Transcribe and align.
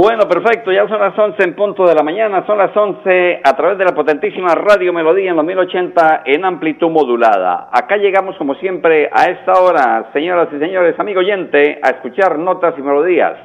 Bueno, 0.00 0.28
perfecto, 0.28 0.70
ya 0.70 0.86
son 0.86 1.00
las 1.00 1.18
11 1.18 1.42
en 1.42 1.56
punto 1.56 1.84
de 1.84 1.92
la 1.92 2.04
mañana, 2.04 2.46
son 2.46 2.56
las 2.56 2.70
11 2.76 3.40
a 3.42 3.56
través 3.56 3.78
de 3.78 3.84
la 3.84 3.96
potentísima 3.96 4.54
Radio 4.54 4.92
Melodía 4.92 5.30
en 5.30 5.36
los 5.36 5.44
1080 5.44 6.22
en 6.24 6.44
amplitud 6.44 6.88
modulada. 6.88 7.68
Acá 7.72 7.96
llegamos 7.96 8.36
como 8.36 8.54
siempre 8.54 9.10
a 9.12 9.24
esta 9.24 9.60
hora, 9.60 10.08
señoras 10.12 10.50
y 10.54 10.60
señores, 10.60 10.94
amigo 11.00 11.18
oyente, 11.18 11.80
a 11.82 11.88
escuchar 11.96 12.38
notas 12.38 12.78
y 12.78 12.82
melodías. 12.82 13.38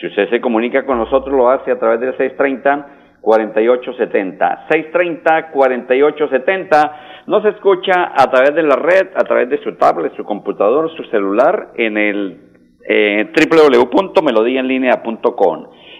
Si 0.00 0.06
usted 0.06 0.30
se 0.30 0.40
comunica 0.40 0.86
con 0.86 0.96
nosotros 0.96 1.36
lo 1.36 1.50
hace 1.50 1.70
a 1.70 1.78
través 1.78 2.00
del 2.00 2.16
630 2.16 3.20
4870. 3.20 4.68
630 4.70 5.50
4870 5.50 6.96
nos 7.26 7.44
escucha 7.44 8.12
a 8.16 8.30
través 8.30 8.54
de 8.54 8.62
la 8.62 8.76
red, 8.76 9.08
a 9.16 9.24
través 9.24 9.50
de 9.50 9.62
su 9.62 9.76
tablet, 9.76 10.16
su 10.16 10.24
computador, 10.24 10.90
su 10.96 11.04
celular 11.10 11.72
en 11.76 11.98
el 11.98 12.50
eh, 12.88 13.30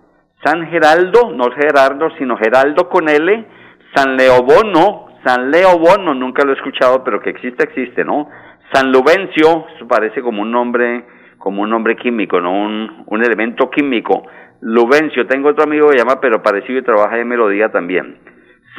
San 0.42 0.66
Geraldo, 0.66 1.30
no 1.30 1.44
Gerardo, 1.52 2.10
sino 2.18 2.36
Geraldo 2.36 2.88
con 2.88 3.08
L, 3.08 3.46
San 3.94 4.16
Leobono, 4.16 5.06
San 5.24 5.52
Leobono, 5.52 6.14
nunca 6.14 6.44
lo 6.44 6.50
he 6.50 6.56
escuchado, 6.56 7.04
pero 7.04 7.20
que 7.20 7.30
existe, 7.30 7.62
existe, 7.62 8.04
¿no? 8.04 8.28
San 8.72 8.90
Lubencio, 8.90 9.66
eso 9.76 9.86
parece 9.86 10.20
como 10.20 10.42
un 10.42 10.50
nombre, 10.50 11.04
como 11.38 11.62
un 11.62 11.70
nombre 11.70 11.94
químico, 11.94 12.40
¿no? 12.40 12.50
Un, 12.50 13.22
elemento 13.22 13.70
químico. 13.70 14.26
Lubencio, 14.62 15.28
tengo 15.28 15.50
otro 15.50 15.62
amigo 15.62 15.90
que 15.90 15.98
llama, 15.98 16.20
pero 16.20 16.42
parecido 16.42 16.80
y 16.80 16.82
trabaja 16.82 17.18
en 17.18 17.28
melodía 17.28 17.70
también. 17.70 18.18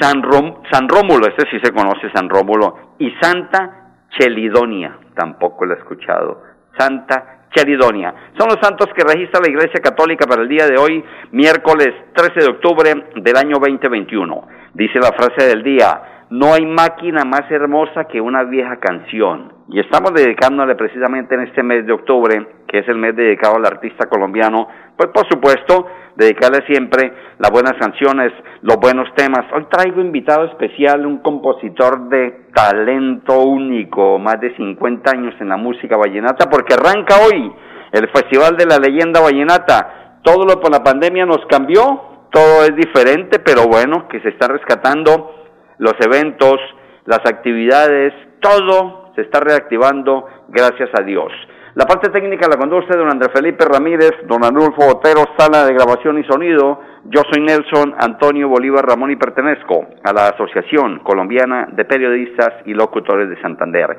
San, 0.02 0.22
Rom, 0.22 0.64
San 0.70 0.90
Rómulo, 0.90 1.28
este 1.28 1.50
sí 1.50 1.62
se 1.64 1.72
conoce, 1.72 2.12
San 2.14 2.28
Rómulo, 2.28 2.96
y 3.00 3.10
Santa 3.22 3.85
Chelidonia, 4.18 4.98
tampoco 5.16 5.66
la 5.66 5.76
he 5.76 5.78
escuchado. 5.78 6.44
Santa 6.78 7.48
Chelidonia. 7.56 8.14
Son 8.38 8.48
los 8.48 8.60
santos 8.62 8.88
que 8.96 9.04
registra 9.04 9.40
la 9.42 9.50
Iglesia 9.50 9.80
Católica 9.82 10.26
para 10.28 10.42
el 10.42 10.50
día 10.50 10.68
de 10.68 10.78
hoy, 10.78 11.04
miércoles 11.32 11.90
13 12.14 12.40
de 12.42 12.48
octubre 12.48 12.94
del 13.16 13.38
año 13.38 13.58
2021. 13.60 14.48
Dice 14.76 15.00
la 15.00 15.14
frase 15.14 15.48
del 15.48 15.64
día, 15.64 16.28
no 16.32 16.54
hay 16.54 16.66
máquina 16.66 17.24
más 17.24 17.50
hermosa 17.50 18.04
que 18.12 18.20
una 18.20 18.44
vieja 18.44 18.76
canción. 18.78 19.54
Y 19.70 19.80
estamos 19.80 20.14
dedicándole 20.14 20.76
precisamente 20.76 21.34
en 21.34 21.44
este 21.44 21.64
mes 21.64 21.86
de 21.86 21.94
octubre, 21.94 22.46
que 22.68 22.80
es 22.80 22.88
el 22.90 22.98
mes 22.98 23.16
dedicado 23.16 23.56
al 23.56 23.66
artista 23.66 24.10
colombiano, 24.10 24.68
pues 24.98 25.12
por 25.14 25.26
supuesto, 25.30 25.88
dedicarle 26.18 26.66
siempre 26.68 27.10
las 27.40 27.52
buenas 27.52 27.76
canciones, 27.80 28.34
los 28.64 28.76
buenos 28.76 29.08
temas. 29.16 29.46
Hoy 29.54 29.66
traigo 29.72 30.02
invitado 30.02 30.44
especial 30.44 31.06
un 31.06 31.20
compositor 31.20 32.10
de 32.10 32.48
talento 32.54 33.40
único, 33.44 34.20
más 34.20 34.42
de 34.42 34.54
50 34.58 35.10
años 35.10 35.36
en 35.40 35.48
la 35.48 35.58
música 35.58 35.96
vallenata, 35.96 36.50
porque 36.50 36.74
arranca 36.74 37.16
hoy 37.26 37.50
el 37.94 38.10
Festival 38.10 38.58
de 38.58 38.66
la 38.66 38.78
Leyenda 38.78 39.22
Vallenata. 39.22 40.20
Todo 40.22 40.44
lo 40.44 40.60
por 40.60 40.70
la 40.70 40.84
pandemia 40.84 41.26
nos 41.26 41.46
cambió, 41.46 42.15
todo 42.36 42.66
es 42.66 42.76
diferente, 42.76 43.40
pero 43.40 43.66
bueno, 43.66 44.10
que 44.10 44.20
se 44.20 44.28
está 44.28 44.50
rescatando 44.50 45.34
los 45.78 45.94
eventos, 46.02 46.60
las 47.06 47.20
actividades, 47.20 48.14
todo 48.42 49.14
se 49.16 49.22
está 49.22 49.40
reactivando, 49.40 50.28
gracias 50.50 50.90
a 51.00 51.02
Dios. 51.02 51.32
La 51.76 51.86
parte 51.86 52.10
técnica 52.10 52.48
la 52.48 52.56
conduce 52.56 52.96
don 52.96 53.12
Andrés 53.12 53.34
Felipe 53.34 53.66
Ramírez, 53.66 54.12
don 54.30 54.46
Anulfo 54.46 54.88
Otero, 54.88 55.26
sala 55.38 55.66
de 55.66 55.74
grabación 55.74 56.18
y 56.18 56.24
sonido. 56.24 56.80
Yo 57.04 57.22
soy 57.30 57.44
Nelson 57.44 57.94
Antonio 58.00 58.48
Bolívar 58.48 58.86
Ramón 58.86 59.12
y 59.12 59.18
pertenezco 59.18 59.86
a 60.02 60.14
la 60.14 60.30
Asociación 60.30 61.00
Colombiana 61.00 61.68
de 61.74 61.84
Periodistas 61.84 62.64
y 62.66 62.74
Locutores 62.74 63.30
de 63.30 63.42
Santander. 63.42 63.90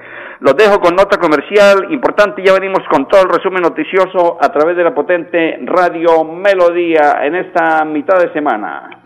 Los 0.40 0.56
dejo 0.56 0.80
con 0.80 0.96
nota 0.96 1.18
comercial 1.18 1.92
importante. 1.92 2.42
Ya 2.42 2.54
venimos 2.54 2.80
con 2.90 3.08
todo 3.08 3.24
el 3.24 3.28
resumen 3.28 3.60
noticioso 3.60 4.38
a 4.40 4.48
través 4.48 4.74
de 4.74 4.82
la 4.82 4.94
potente 4.94 5.58
Radio 5.66 6.24
Melodía 6.24 7.18
en 7.24 7.34
esta 7.34 7.84
mitad 7.84 8.18
de 8.18 8.32
semana. 8.32 9.05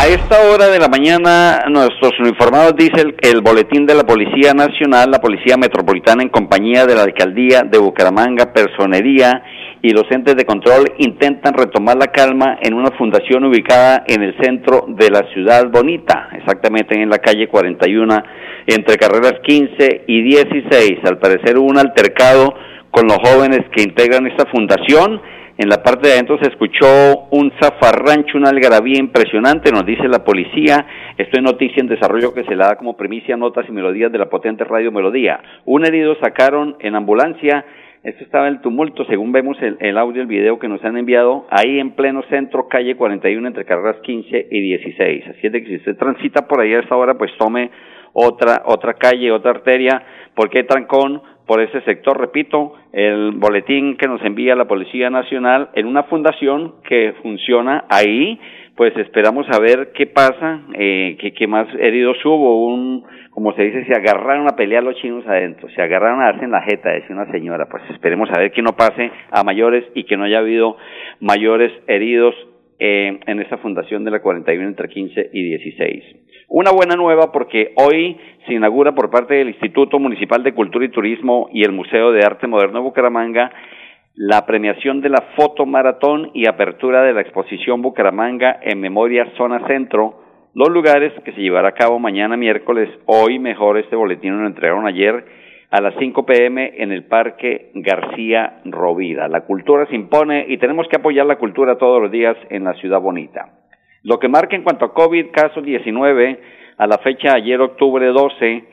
A 0.00 0.06
esta 0.06 0.42
hora 0.42 0.68
de 0.68 0.78
la 0.78 0.86
mañana, 0.86 1.64
nuestros 1.68 2.12
uniformados 2.20 2.76
dicen 2.76 3.16
el 3.20 3.40
boletín 3.40 3.84
de 3.84 3.96
la 3.96 4.04
Policía 4.04 4.54
Nacional, 4.54 5.10
la 5.10 5.20
Policía 5.20 5.56
Metropolitana 5.56 6.22
en 6.22 6.28
compañía 6.28 6.86
de 6.86 6.94
la 6.94 7.02
Alcaldía 7.02 7.62
de 7.62 7.78
Bucaramanga, 7.78 8.52
Personería 8.52 9.42
y 9.82 9.90
los 9.90 10.04
entes 10.08 10.36
de 10.36 10.44
control 10.44 10.92
intentan 10.98 11.52
retomar 11.52 11.96
la 11.96 12.12
calma 12.12 12.60
en 12.62 12.74
una 12.74 12.92
fundación 12.92 13.42
ubicada 13.42 14.04
en 14.06 14.22
el 14.22 14.40
centro 14.40 14.84
de 14.86 15.10
la 15.10 15.26
ciudad 15.34 15.68
bonita, 15.68 16.28
exactamente 16.32 16.94
en 16.94 17.10
la 17.10 17.18
calle 17.18 17.48
41, 17.48 18.22
entre 18.68 18.98
carreras 18.98 19.40
15 19.42 20.04
y 20.06 20.22
16. 20.22 20.98
Al 21.06 21.18
parecer 21.18 21.58
hubo 21.58 21.66
un 21.66 21.78
altercado 21.78 22.54
con 22.92 23.08
los 23.08 23.18
jóvenes 23.18 23.62
que 23.74 23.82
integran 23.82 24.28
esta 24.28 24.46
fundación. 24.46 25.20
En 25.60 25.68
la 25.68 25.82
parte 25.82 26.06
de 26.06 26.14
adentro 26.14 26.38
se 26.38 26.50
escuchó 26.50 26.86
un 27.32 27.50
zafarrancho, 27.60 28.38
una 28.38 28.50
algarabía 28.50 29.00
impresionante, 29.00 29.72
nos 29.72 29.84
dice 29.84 30.06
la 30.06 30.22
policía. 30.22 30.86
Esto 31.16 31.36
es 31.36 31.42
noticia 31.42 31.80
en 31.80 31.88
desarrollo 31.88 32.32
que 32.32 32.44
se 32.44 32.54
le 32.54 32.62
da 32.62 32.76
como 32.76 32.96
primicia 32.96 33.36
notas 33.36 33.68
y 33.68 33.72
melodías 33.72 34.12
de 34.12 34.18
la 34.18 34.30
potente 34.30 34.62
radio 34.62 34.92
Melodía. 34.92 35.40
Un 35.64 35.84
herido 35.84 36.16
sacaron 36.20 36.76
en 36.78 36.94
ambulancia 36.94 37.64
esto 38.04 38.22
estaba 38.22 38.46
el 38.46 38.60
tumulto, 38.60 39.04
según 39.06 39.32
vemos 39.32 39.58
el, 39.60 39.98
audio, 39.98 40.22
el 40.22 40.28
video 40.28 40.58
que 40.60 40.68
nos 40.68 40.82
han 40.84 40.96
enviado, 40.96 41.46
ahí 41.50 41.80
en 41.80 41.90
pleno 41.90 42.22
centro, 42.30 42.68
calle 42.68 42.94
41, 42.94 43.48
entre 43.48 43.64
carreras 43.64 43.96
15 44.02 44.48
y 44.50 44.60
16. 44.60 45.24
Así 45.26 45.46
es 45.46 45.52
que 45.52 45.64
si 45.66 45.76
usted 45.76 45.96
transita 45.96 46.46
por 46.46 46.60
ahí 46.60 46.72
a 46.74 46.80
esta 46.80 46.96
hora, 46.96 47.18
pues 47.18 47.32
tome 47.36 47.70
otra, 48.12 48.62
otra 48.66 48.94
calle, 48.94 49.30
otra 49.30 49.52
arteria, 49.52 50.02
porque 50.34 50.58
hay 50.58 50.66
trancón 50.66 51.22
por 51.46 51.62
ese 51.62 51.80
sector, 51.80 52.20
repito, 52.20 52.74
el 52.92 53.32
boletín 53.32 53.96
que 53.96 54.06
nos 54.06 54.22
envía 54.22 54.54
la 54.54 54.66
Policía 54.66 55.08
Nacional 55.08 55.70
en 55.74 55.86
una 55.86 56.02
fundación 56.04 56.74
que 56.86 57.14
funciona 57.22 57.84
ahí, 57.88 58.38
pues 58.76 58.94
esperamos 58.98 59.46
a 59.50 59.58
ver 59.58 59.90
qué 59.94 60.06
pasa, 60.06 60.60
eh, 60.74 61.16
qué, 61.18 61.46
más 61.48 61.66
heridos 61.80 62.16
hubo, 62.24 62.66
un, 62.66 63.02
como 63.30 63.52
se 63.54 63.62
dice, 63.64 63.84
se 63.86 63.94
agarraron 63.94 64.46
a 64.46 64.56
pelear 64.56 64.84
los 64.84 64.94
chinos 64.96 65.26
adentro, 65.26 65.68
se 65.70 65.82
agarraron 65.82 66.20
a 66.20 66.26
darse 66.26 66.44
en 66.44 66.52
la 66.52 66.62
jeta, 66.62 66.90
decía 66.90 67.16
una 67.16 67.32
señora, 67.32 67.66
pues 67.68 67.82
esperemos 67.90 68.28
a 68.30 68.38
ver 68.38 68.52
que 68.52 68.62
no 68.62 68.76
pase 68.76 69.10
a 69.32 69.42
mayores 69.42 69.84
y 69.94 70.04
que 70.04 70.16
no 70.16 70.24
haya 70.24 70.38
habido 70.38 70.76
mayores 71.18 71.72
heridos 71.88 72.34
eh, 72.78 73.18
en 73.26 73.40
esta 73.40 73.58
fundación 73.58 74.04
de 74.04 74.10
la 74.10 74.20
41 74.20 74.68
entre 74.68 74.88
15 74.88 75.30
y 75.32 75.42
16. 75.42 76.04
Una 76.48 76.70
buena 76.70 76.96
nueva 76.96 77.32
porque 77.32 77.72
hoy 77.76 78.16
se 78.46 78.54
inaugura 78.54 78.94
por 78.94 79.10
parte 79.10 79.34
del 79.34 79.48
Instituto 79.48 79.98
Municipal 79.98 80.42
de 80.42 80.54
Cultura 80.54 80.84
y 80.84 80.90
Turismo 80.90 81.48
y 81.52 81.62
el 81.62 81.72
Museo 81.72 82.12
de 82.12 82.24
Arte 82.24 82.46
Moderno 82.46 82.78
de 82.78 82.84
Bucaramanga 82.84 83.50
la 84.20 84.46
premiación 84.46 85.00
de 85.00 85.10
la 85.10 85.22
fotomaratón 85.36 86.32
y 86.34 86.48
apertura 86.48 87.04
de 87.04 87.12
la 87.12 87.20
exposición 87.20 87.82
Bucaramanga 87.82 88.58
en 88.62 88.80
Memoria 88.80 89.30
Zona 89.36 89.64
Centro, 89.68 90.50
los 90.54 90.70
lugares 90.70 91.12
que 91.24 91.30
se 91.30 91.40
llevará 91.40 91.68
a 91.68 91.74
cabo 91.74 92.00
mañana 92.00 92.36
miércoles, 92.36 92.90
hoy 93.06 93.38
mejor 93.38 93.78
este 93.78 93.94
boletín 93.94 94.40
lo 94.40 94.48
entregaron 94.48 94.88
ayer 94.88 95.24
a 95.70 95.80
las 95.80 95.94
5 95.98 96.24
pm 96.24 96.74
en 96.78 96.92
el 96.92 97.04
Parque 97.04 97.70
García 97.74 98.60
Rovira. 98.64 99.28
La 99.28 99.42
cultura 99.42 99.84
se 99.86 99.94
impone 99.94 100.46
y 100.48 100.56
tenemos 100.58 100.88
que 100.88 100.96
apoyar 100.96 101.26
la 101.26 101.36
cultura 101.36 101.76
todos 101.76 102.00
los 102.00 102.10
días 102.10 102.36
en 102.48 102.64
la 102.64 102.72
ciudad 102.74 103.00
bonita. 103.00 103.50
Lo 104.02 104.18
que 104.18 104.28
marca 104.28 104.56
en 104.56 104.62
cuanto 104.62 104.86
a 104.86 104.94
COVID, 104.94 105.26
caso 105.32 105.60
19, 105.60 106.40
a 106.78 106.86
la 106.86 106.96
fecha 106.98 107.34
ayer 107.34 107.60
octubre 107.60 108.06
12, 108.06 108.64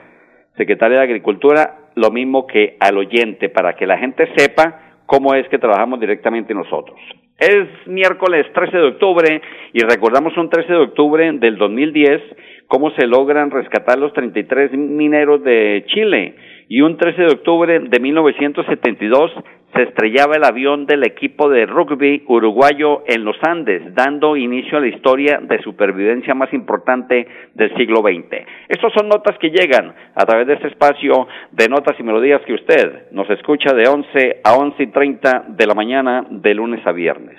secretaria 0.57 0.99
de 0.99 1.05
Agricultura, 1.05 1.79
lo 1.95 2.11
mismo 2.11 2.47
que 2.47 2.77
al 2.81 2.97
oyente, 2.97 3.49
para 3.49 3.75
que 3.75 3.87
la 3.87 3.99
gente 3.99 4.29
sepa 4.37 4.90
cómo 5.11 5.35
es 5.35 5.49
que 5.49 5.59
trabajamos 5.59 5.99
directamente 5.99 6.55
nosotros. 6.55 6.97
Es 7.37 7.67
miércoles 7.87 8.47
13 8.55 8.77
de 8.77 8.87
octubre 8.91 9.43
y 9.73 9.81
recordamos 9.81 10.37
un 10.37 10.49
13 10.49 10.73
de 10.73 10.79
octubre 10.79 11.33
del 11.33 11.59
2010 11.59 12.23
cómo 12.69 12.93
se 12.93 13.09
logran 13.09 13.51
rescatar 13.51 13.99
los 13.99 14.13
33 14.13 14.71
mineros 14.73 15.43
de 15.43 15.83
Chile. 15.89 16.37
Y 16.69 16.83
un 16.83 16.97
13 16.97 17.23
de 17.23 17.33
octubre 17.33 17.81
de 17.81 17.99
1972 17.99 19.33
se 19.75 19.83
estrellaba 19.83 20.37
el 20.37 20.45
avión 20.45 20.87
del 20.87 21.05
equipo 21.05 21.49
de 21.49 21.67
rugby 21.67 22.25
uruguayo 22.27 23.03
en 23.07 23.25
los 23.25 23.37
Andes, 23.43 23.95
dando 23.95 24.37
inicio 24.37 24.79
a 24.79 24.81
la 24.81 24.89
historia 24.89 25.41
de 25.43 25.63
supervivencia 25.63 26.35
más 26.35 26.53
importante 26.53 27.27
del 27.55 27.75
siglo 27.77 28.01
XX. 28.01 28.47
Estas 28.69 28.93
son 28.93 29.09
notas 29.09 29.39
que 29.39 29.51
llegan 29.51 29.95
a 30.15 30.25
través 30.27 30.47
de 30.47 30.55
este 30.55 30.69
espacio 30.69 31.29
de 31.53 31.69
notas 31.69 31.99
y 31.99 32.03
melodías 32.03 32.43
que 32.47 32.55
usted 32.55 33.11
nos 33.13 33.29
escucha 33.31 33.75
de 33.75 33.89
11 33.89 34.41
a 34.45 34.55
11 34.55 34.83
y 34.83 34.87
30 34.89 35.45
de 35.49 35.67
la 35.67 35.75
mañana 35.75 36.25
de 36.29 36.55
lunes 36.55 36.85
a 36.87 36.93
viernes 36.93 37.39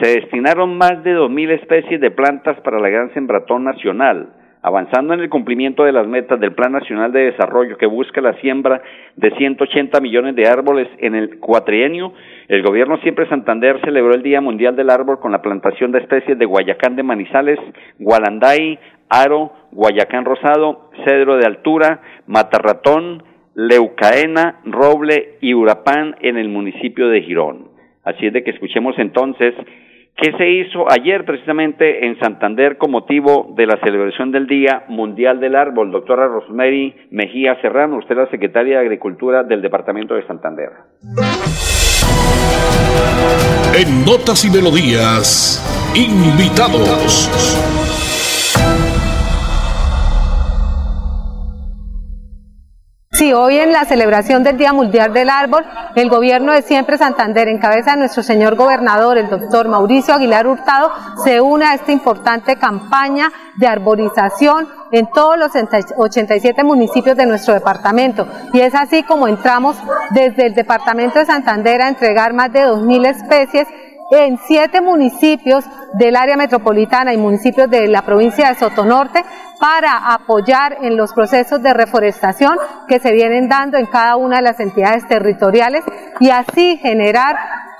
se 0.00 0.20
destinaron 0.20 0.78
más 0.78 1.04
de 1.04 1.14
2.000 1.14 1.50
especies 1.60 2.00
de 2.00 2.10
plantas 2.10 2.58
para 2.60 2.80
la 2.80 2.88
Gran 2.88 3.12
Sembratón 3.12 3.64
Nacional, 3.64 4.30
avanzando 4.62 5.12
en 5.12 5.20
el 5.20 5.28
cumplimiento 5.28 5.84
de 5.84 5.92
las 5.92 6.06
metas 6.06 6.38
del 6.38 6.54
Plan 6.54 6.72
Nacional 6.72 7.12
de 7.12 7.32
Desarrollo 7.32 7.76
que 7.76 7.86
busca 7.86 8.20
la 8.20 8.34
siembra 8.40 8.80
de 9.16 9.30
180 9.32 10.00
millones 10.00 10.36
de 10.36 10.46
árboles 10.46 10.88
en 10.98 11.16
el 11.16 11.40
cuatrienio. 11.40 12.12
El 12.48 12.62
gobierno 12.62 12.98
Siempre 12.98 13.28
Santander 13.28 13.80
celebró 13.84 14.14
el 14.14 14.22
Día 14.22 14.40
Mundial 14.40 14.76
del 14.76 14.90
Árbol 14.90 15.18
con 15.18 15.32
la 15.32 15.42
plantación 15.42 15.90
de 15.90 15.98
especies 15.98 16.38
de 16.38 16.46
Guayacán 16.46 16.94
de 16.94 17.02
Manizales, 17.02 17.58
Gualanday, 17.98 18.78
Aro, 19.08 19.52
Guayacán 19.72 20.24
Rosado, 20.24 20.90
Cedro 21.04 21.36
de 21.36 21.46
Altura, 21.46 22.00
Matarratón, 22.26 23.24
Leucaena, 23.54 24.60
Roble 24.64 25.38
y 25.40 25.54
Urapán 25.54 26.16
en 26.20 26.38
el 26.38 26.48
municipio 26.48 27.08
de 27.08 27.20
Girón. 27.22 27.68
Así 28.04 28.26
es 28.26 28.32
de 28.32 28.42
que 28.42 28.50
escuchemos 28.50 28.98
entonces 28.98 29.54
¿Qué 30.16 30.30
se 30.36 30.48
hizo 30.48 30.90
ayer 30.90 31.24
precisamente 31.24 32.06
en 32.06 32.18
Santander 32.20 32.76
con 32.76 32.90
motivo 32.90 33.54
de 33.56 33.66
la 33.66 33.78
celebración 33.80 34.30
del 34.30 34.46
Día 34.46 34.84
Mundial 34.88 35.40
del 35.40 35.56
Árbol? 35.56 35.90
Doctora 35.90 36.28
Rosemary 36.28 36.94
Mejía 37.10 37.60
Serrano, 37.60 37.96
usted 37.96 38.12
es 38.12 38.18
la 38.18 38.30
secretaria 38.30 38.78
de 38.78 38.84
Agricultura 38.84 39.42
del 39.42 39.62
Departamento 39.62 40.14
de 40.14 40.26
Santander. 40.26 40.70
En 43.74 44.04
Notas 44.04 44.44
y 44.44 44.50
Melodías, 44.50 45.58
invitados. 45.96 47.81
Sí, 53.14 53.30
hoy 53.34 53.58
en 53.58 53.72
la 53.72 53.84
celebración 53.84 54.42
del 54.42 54.56
Día 54.56 54.72
Mundial 54.72 55.12
del 55.12 55.28
Árbol, 55.28 55.66
el 55.96 56.08
gobierno 56.08 56.50
de 56.52 56.62
Siempre 56.62 56.96
Santander, 56.96 57.46
en 57.46 57.58
cabeza 57.58 57.90
de 57.90 57.98
nuestro 57.98 58.22
señor 58.22 58.54
gobernador, 58.56 59.18
el 59.18 59.28
doctor 59.28 59.68
Mauricio 59.68 60.14
Aguilar 60.14 60.46
Hurtado, 60.46 60.90
se 61.22 61.42
une 61.42 61.66
a 61.66 61.74
esta 61.74 61.92
importante 61.92 62.56
campaña 62.56 63.30
de 63.58 63.66
arborización 63.66 64.66
en 64.92 65.10
todos 65.10 65.36
los 65.36 65.52
87 65.94 66.64
municipios 66.64 67.14
de 67.14 67.26
nuestro 67.26 67.52
departamento. 67.52 68.26
Y 68.54 68.60
es 68.60 68.74
así 68.74 69.02
como 69.02 69.28
entramos 69.28 69.76
desde 70.12 70.46
el 70.46 70.54
departamento 70.54 71.18
de 71.18 71.26
Santander 71.26 71.82
a 71.82 71.88
entregar 71.88 72.32
más 72.32 72.50
de 72.50 72.60
2.000 72.60 73.06
especies 73.08 73.68
en 74.10 74.38
siete 74.46 74.80
municipios 74.80 75.64
del 75.94 76.16
área 76.16 76.36
metropolitana 76.36 77.14
y 77.14 77.16
municipios 77.16 77.70
de 77.70 77.88
la 77.88 78.02
provincia 78.02 78.48
de 78.48 78.56
Sotonorte 78.56 79.24
para 79.62 80.12
apoyar 80.12 80.78
en 80.82 80.96
los 80.96 81.12
procesos 81.12 81.62
de 81.62 81.72
reforestación 81.72 82.58
que 82.88 82.98
se 82.98 83.12
vienen 83.12 83.48
dando 83.48 83.78
en 83.78 83.86
cada 83.86 84.16
una 84.16 84.38
de 84.38 84.42
las 84.42 84.58
entidades 84.58 85.06
territoriales 85.06 85.84
y 86.18 86.30
así 86.30 86.78
generar 86.78 87.36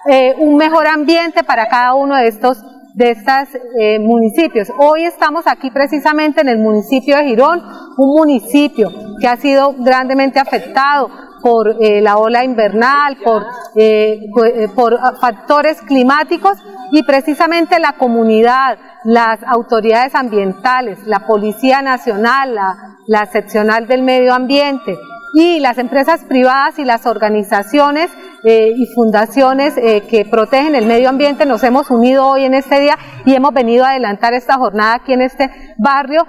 eh, 0.08 0.32
un 0.38 0.56
mejor 0.56 0.86
ambiente 0.86 1.42
para 1.42 1.66
cada 1.66 1.94
uno 1.94 2.14
de 2.14 2.28
estos 2.28 2.64
de 2.94 3.10
estos 3.10 3.48
eh, 3.80 3.98
municipios. 3.98 4.70
Hoy 4.78 5.06
estamos 5.06 5.48
aquí 5.48 5.72
precisamente 5.72 6.42
en 6.42 6.48
el 6.50 6.58
municipio 6.58 7.16
de 7.16 7.24
Girón, 7.24 7.60
un 7.96 8.14
municipio 8.16 8.88
que 9.20 9.26
ha 9.26 9.36
sido 9.36 9.74
grandemente 9.78 10.38
afectado 10.38 11.10
por 11.42 11.76
eh, 11.80 12.00
la 12.00 12.16
ola 12.16 12.44
invernal, 12.44 13.18
por, 13.22 13.44
eh, 13.76 14.20
eh, 14.46 14.68
por 14.74 14.98
factores 15.20 15.82
climáticos 15.82 16.58
y 16.92 17.02
precisamente 17.02 17.78
la 17.78 17.94
comunidad, 17.94 18.78
las 19.04 19.40
autoridades 19.44 20.14
ambientales, 20.14 20.98
la 21.06 21.26
Policía 21.26 21.82
Nacional, 21.82 22.54
la, 22.54 22.96
la 23.06 23.26
seccional 23.26 23.86
del 23.86 24.02
medio 24.02 24.32
ambiente 24.32 24.96
y 25.32 25.60
las 25.60 25.78
empresas 25.78 26.20
privadas 26.24 26.78
y 26.78 26.84
las 26.84 27.06
organizaciones 27.06 28.10
eh, 28.44 28.72
y 28.76 28.86
fundaciones 28.86 29.74
eh, 29.76 30.02
que 30.08 30.24
protegen 30.24 30.74
el 30.74 30.86
medio 30.86 31.08
ambiente 31.08 31.46
nos 31.46 31.62
hemos 31.62 31.90
unido 31.90 32.26
hoy 32.26 32.44
en 32.44 32.54
este 32.54 32.80
día 32.80 32.98
y 33.24 33.34
hemos 33.34 33.54
venido 33.54 33.84
a 33.84 33.90
adelantar 33.90 34.34
esta 34.34 34.54
jornada 34.54 34.94
aquí 34.94 35.12
en 35.12 35.22
este 35.22 35.48
barrio, 35.78 36.26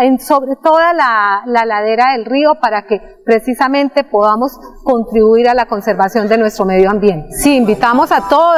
en, 0.00 0.18
sobre 0.18 0.56
toda 0.56 0.94
la, 0.94 1.42
ladera 1.46 2.12
del 2.12 2.24
río 2.24 2.54
para 2.60 2.86
que 2.86 3.00
precisamente 3.24 4.04
podamos 4.04 4.58
contribuir 4.82 5.48
a 5.48 5.54
la 5.54 5.66
conservación 5.66 6.28
de 6.28 6.38
nuestro 6.38 6.64
medio 6.64 6.90
ambiente. 6.90 7.28
Sí, 7.32 7.56
invitamos 7.56 8.10
a 8.10 8.28
todos 8.28 8.56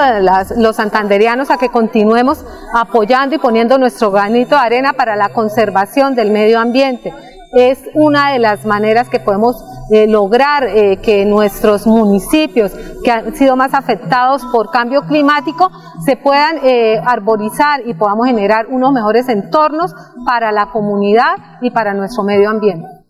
los 0.56 0.76
santanderianos 0.76 1.50
a 1.50 1.58
que 1.58 1.68
continuemos 1.68 2.44
apoyando 2.72 3.34
y 3.34 3.38
poniendo 3.38 3.76
nuestro 3.78 4.10
granito 4.10 4.54
de 4.54 4.60
arena 4.62 4.92
para 4.92 5.16
la 5.16 5.30
conservación 5.30 6.14
del 6.14 6.30
medio 6.30 6.60
ambiente 6.60 7.12
es 7.52 7.78
una 7.94 8.32
de 8.32 8.38
las 8.38 8.64
maneras 8.64 9.08
que 9.08 9.20
podemos 9.20 9.62
lograr 10.08 10.64
eh, 10.64 10.98
que 11.02 11.24
nuestros 11.26 11.86
municipios 11.86 12.72
que 13.04 13.10
han 13.10 13.34
sido 13.34 13.56
más 13.56 13.74
afectados 13.74 14.42
por 14.50 14.70
cambio 14.70 15.02
climático 15.02 15.70
se 16.04 16.16
puedan 16.16 16.56
eh, 16.62 17.00
arborizar 17.04 17.86
y 17.86 17.94
podamos 17.94 18.26
generar 18.26 18.66
unos 18.68 18.92
mejores 18.92 19.28
entornos 19.28 19.94
para 20.24 20.50
la 20.50 20.70
comunidad 20.70 21.36
y 21.60 21.70
para 21.70 21.94
nuestro 21.94 22.22
medio 22.22 22.48
ambiente. 22.48 23.01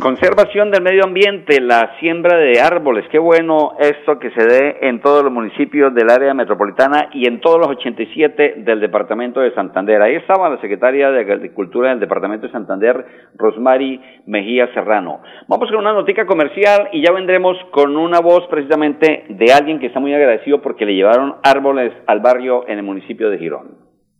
Conservación 0.00 0.70
del 0.70 0.84
medio 0.84 1.02
ambiente, 1.02 1.60
la 1.60 1.98
siembra 1.98 2.36
de 2.38 2.60
árboles. 2.60 3.04
Qué 3.10 3.18
bueno 3.18 3.72
esto 3.80 4.20
que 4.20 4.30
se 4.30 4.44
dé 4.46 4.76
en 4.82 5.00
todos 5.00 5.24
los 5.24 5.32
municipios 5.32 5.92
del 5.92 6.08
área 6.08 6.32
metropolitana 6.34 7.08
y 7.12 7.26
en 7.26 7.40
todos 7.40 7.58
los 7.58 7.66
87 7.66 8.54
del 8.58 8.78
departamento 8.78 9.40
de 9.40 9.52
Santander. 9.54 10.00
Ahí 10.00 10.14
estaba 10.14 10.50
la 10.50 10.60
secretaria 10.60 11.10
de 11.10 11.22
Agricultura 11.22 11.90
del 11.90 11.98
departamento 11.98 12.46
de 12.46 12.52
Santander, 12.52 13.04
Rosmary 13.34 14.00
Mejía 14.26 14.72
Serrano. 14.72 15.20
Vamos 15.48 15.68
con 15.68 15.80
una 15.80 15.92
notica 15.92 16.26
comercial 16.26 16.90
y 16.92 17.02
ya 17.04 17.10
vendremos 17.10 17.56
con 17.72 17.96
una 17.96 18.20
voz 18.20 18.46
precisamente 18.46 19.24
de 19.30 19.52
alguien 19.52 19.80
que 19.80 19.86
está 19.86 19.98
muy 19.98 20.14
agradecido 20.14 20.62
porque 20.62 20.86
le 20.86 20.94
llevaron 20.94 21.34
árboles 21.42 21.92
al 22.06 22.20
barrio 22.20 22.68
en 22.68 22.78
el 22.78 22.84
municipio 22.84 23.30
de 23.30 23.38
Girón. 23.38 23.87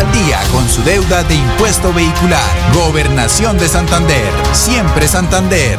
al 0.00 0.12
día 0.12 0.40
con 0.52 0.68
su 0.68 0.82
deuda 0.82 1.22
de 1.24 1.34
impuesto 1.34 1.92
vehicular. 1.92 2.40
Gobernación 2.74 3.58
de 3.58 3.68
Santander. 3.68 4.32
Siempre 4.52 5.08
Santander. 5.08 5.78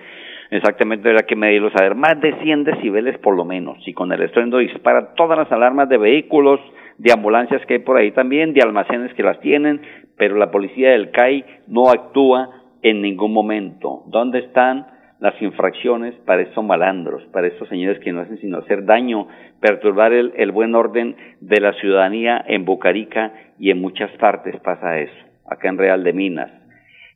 Exactamente 0.52 1.10
era 1.10 1.24
que 1.24 1.38
medirlo 1.38 1.72
saber, 1.72 1.96
más 1.96 2.20
de 2.20 2.34
100 2.42 2.66
decibeles 2.66 3.18
por 3.20 3.38
lo 3.38 3.46
menos, 3.46 3.78
y 3.88 3.94
con 3.94 4.12
el 4.12 4.22
estruendo 4.22 4.58
dispara 4.58 5.14
todas 5.14 5.38
las 5.38 5.52
alarmas 5.52 5.88
de 5.88 5.98
vehículos, 5.98 6.60
de 6.98 7.14
ambulancias 7.14 7.66
que 7.68 7.76
hay 7.76 7.80
por 7.80 7.96
ahí 7.96 8.12
también, 8.12 8.54
de 8.54 8.62
almacenes 8.62 9.14
que 9.14 9.24
las 9.24 9.40
tienen, 9.40 9.80
pero 10.18 10.36
la 10.36 10.52
policía 10.52 10.90
del 10.90 11.12
CAI 11.12 11.46
no 11.68 11.90
actúa 11.90 12.59
en 12.82 13.02
ningún 13.02 13.34
momento. 13.34 14.04
¿Dónde 14.08 14.40
están 14.40 14.86
las 15.20 15.40
infracciones 15.42 16.16
para 16.26 16.42
estos 16.42 16.64
malandros, 16.64 17.24
para 17.34 17.48
estos 17.48 17.68
señores 17.68 18.00
que 18.00 18.12
no 18.12 18.22
hacen 18.22 18.38
sino 18.38 18.60
hacer 18.60 18.86
daño, 18.86 19.28
perturbar 19.60 20.14
el, 20.14 20.32
el 20.38 20.52
buen 20.52 20.76
orden 20.76 21.16
de 21.42 21.60
la 21.60 21.74
ciudadanía 21.74 22.44
en 22.48 22.64
Bucarica 22.64 23.34
y 23.60 23.70
en 23.72 23.82
muchas 23.82 24.12
partes 24.18 24.56
pasa 24.62 25.00
eso, 25.00 25.26
acá 25.46 25.68
en 25.70 25.78
Real 25.78 26.04
de 26.04 26.14
Minas. 26.14 26.52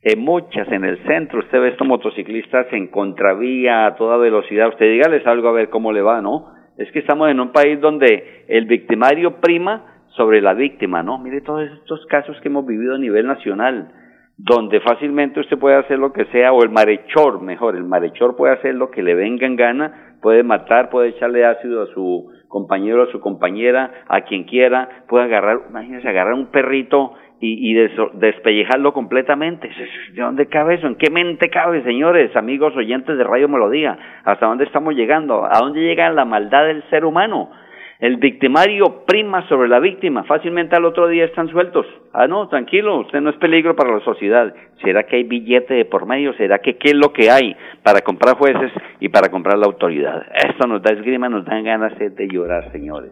En 0.02 0.20
muchas, 0.20 0.70
en 0.70 0.84
el 0.84 0.98
centro, 1.06 1.38
usted 1.38 1.58
ve 1.58 1.68
estos 1.68 1.88
motociclistas 1.88 2.66
en 2.72 2.88
contravía 2.88 3.86
a 3.86 3.96
toda 3.96 4.18
velocidad. 4.18 4.68
Usted 4.68 4.84
dígales 4.84 5.26
algo 5.26 5.48
a 5.48 5.52
ver 5.52 5.70
cómo 5.70 5.92
le 5.92 6.02
va, 6.02 6.20
¿no? 6.20 6.52
Es 6.76 6.92
que 6.92 6.98
estamos 6.98 7.30
en 7.30 7.40
un 7.40 7.52
país 7.52 7.80
donde 7.80 8.44
el 8.48 8.66
victimario 8.66 9.40
prima 9.40 10.02
sobre 10.08 10.42
la 10.42 10.52
víctima, 10.52 11.02
¿no? 11.02 11.16
Mire 11.16 11.40
todos 11.40 11.70
estos 11.70 12.04
casos 12.04 12.38
que 12.42 12.48
hemos 12.48 12.66
vivido 12.66 12.96
a 12.96 12.98
nivel 12.98 13.26
nacional 13.26 13.88
donde 14.36 14.80
fácilmente 14.80 15.40
usted 15.40 15.58
puede 15.58 15.76
hacer 15.76 15.98
lo 15.98 16.12
que 16.12 16.24
sea, 16.26 16.52
o 16.52 16.62
el 16.62 16.70
marechor, 16.70 17.40
mejor, 17.40 17.76
el 17.76 17.84
marechor 17.84 18.36
puede 18.36 18.54
hacer 18.54 18.74
lo 18.74 18.90
que 18.90 19.02
le 19.02 19.14
venga 19.14 19.46
en 19.46 19.56
gana, 19.56 20.16
puede 20.20 20.42
matar, 20.42 20.90
puede 20.90 21.10
echarle 21.10 21.44
ácido 21.44 21.82
a 21.82 21.86
su 21.94 22.32
compañero, 22.48 23.02
a 23.02 23.12
su 23.12 23.20
compañera, 23.20 24.04
a 24.08 24.22
quien 24.22 24.44
quiera, 24.44 24.88
puede 25.08 25.24
agarrar, 25.24 25.60
imagínese, 25.68 26.08
agarrar 26.08 26.34
un 26.34 26.46
perrito 26.50 27.14
y, 27.40 27.70
y 27.70 27.74
despellejarlo 27.74 28.92
completamente. 28.92 29.70
¿De 30.12 30.22
dónde 30.22 30.46
cabe 30.46 30.74
eso? 30.76 30.86
¿En 30.86 30.96
qué 30.96 31.10
mente 31.10 31.50
cabe, 31.50 31.82
señores, 31.82 32.34
amigos 32.36 32.76
oyentes 32.76 33.16
de 33.18 33.24
Radio 33.24 33.48
Melodía? 33.48 33.98
¿Hasta 34.24 34.46
dónde 34.46 34.64
estamos 34.64 34.94
llegando? 34.94 35.44
¿A 35.44 35.58
dónde 35.60 35.80
llega 35.80 36.10
la 36.10 36.24
maldad 36.24 36.66
del 36.66 36.82
ser 36.90 37.04
humano? 37.04 37.50
El 38.04 38.18
victimario 38.18 39.06
prima 39.06 39.48
sobre 39.48 39.66
la 39.66 39.80
víctima, 39.80 40.24
fácilmente 40.24 40.76
al 40.76 40.84
otro 40.84 41.08
día 41.08 41.24
están 41.24 41.48
sueltos. 41.48 41.86
Ah, 42.12 42.26
no, 42.26 42.46
tranquilo, 42.48 43.00
usted 43.00 43.18
no 43.22 43.30
es 43.30 43.36
peligro 43.36 43.74
para 43.74 43.94
la 43.94 44.04
sociedad. 44.04 44.54
¿Será 44.82 45.04
que 45.04 45.16
hay 45.16 45.22
billete 45.22 45.72
de 45.72 45.86
por 45.86 46.04
medio? 46.04 46.34
¿Será 46.34 46.58
que 46.58 46.76
qué 46.76 46.90
es 46.90 46.96
lo 46.96 47.14
que 47.14 47.30
hay 47.30 47.56
para 47.82 48.02
comprar 48.02 48.36
jueces 48.36 48.72
y 49.00 49.08
para 49.08 49.30
comprar 49.30 49.56
la 49.56 49.64
autoridad? 49.64 50.22
Esto 50.34 50.66
nos 50.66 50.82
da 50.82 50.92
esgrima, 50.92 51.30
nos 51.30 51.46
dan 51.46 51.64
ganas 51.64 51.98
de 51.98 52.28
llorar, 52.28 52.70
señores. 52.72 53.10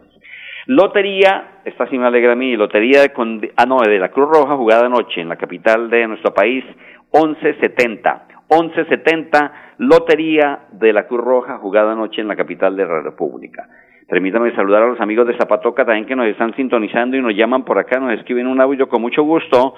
Lotería, 0.67 1.63
esta 1.65 1.87
sí 1.87 1.97
me 1.97 2.07
alegra 2.07 2.33
a 2.33 2.37
mí, 2.37 2.55
lotería 2.55 3.01
de, 3.01 3.53
ah, 3.57 3.65
no, 3.65 3.79
de 3.81 3.99
la 3.99 4.11
Cruz 4.11 4.29
Roja 4.29 4.59
jugada 4.59 4.85
anoche 4.85 5.23
en 5.23 5.31
la 5.31 5.37
capital 5.37 5.89
de 5.89 6.07
nuestro 6.07 6.35
país, 6.35 6.67
1170. 7.15 8.27
1170, 8.51 9.53
lotería 9.79 10.67
de 10.73 10.93
la 10.93 11.07
Cruz 11.07 11.23
Roja 11.23 11.57
jugada 11.57 11.93
anoche 11.93 12.21
en 12.21 12.29
la 12.29 12.37
capital 12.37 12.77
de 12.77 12.85
la 12.85 13.01
República. 13.01 13.67
Permítame 14.09 14.55
saludar 14.55 14.83
a 14.83 14.87
los 14.89 15.01
amigos 15.01 15.27
de 15.27 15.37
Zapatoca 15.37 15.85
también 15.85 16.07
que 16.07 16.17
nos 16.17 16.27
están 16.27 16.55
sintonizando 16.55 17.17
y 17.17 17.23
nos 17.23 17.35
llaman 17.35 17.65
por 17.65 17.79
acá, 17.79 17.99
nos 18.01 18.13
escriben 18.13 18.47
un 18.47 18.61
audio 18.61 18.89
con 18.89 19.01
mucho 19.01 19.23
gusto. 19.23 19.75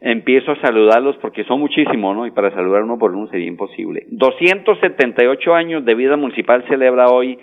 Empiezo 0.00 0.52
a 0.52 0.60
saludarlos 0.60 1.16
porque 1.16 1.44
son 1.44 1.60
muchísimos, 1.60 2.14
¿no? 2.16 2.26
Y 2.26 2.30
para 2.30 2.50
saludar 2.50 2.82
uno 2.82 2.98
por 2.98 3.14
uno 3.14 3.28
sería 3.28 3.46
imposible. 3.46 4.06
278 4.10 5.54
años 5.54 5.84
de 5.84 5.94
vida 5.94 6.16
municipal 6.16 6.64
celebra 6.68 7.08
hoy 7.08 7.38